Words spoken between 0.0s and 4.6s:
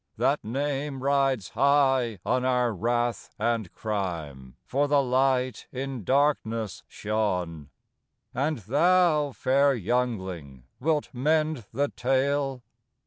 "That name rides high on our wrath and crime,